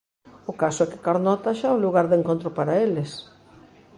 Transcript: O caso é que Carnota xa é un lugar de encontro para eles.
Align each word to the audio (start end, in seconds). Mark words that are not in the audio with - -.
O 0.51 0.53
caso 0.61 0.79
é 0.85 0.89
que 0.91 1.03
Carnota 1.07 1.57
xa 1.59 1.67
é 1.71 1.75
un 1.77 1.83
lugar 1.85 2.05
de 2.09 2.15
encontro 2.21 2.49
para 2.57 2.77
eles. 2.85 3.11